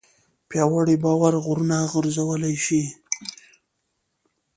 [0.49, 2.81] پیاوړی باور غرونه خوځولی شي.